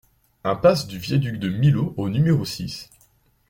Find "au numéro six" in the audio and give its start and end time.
1.95-2.89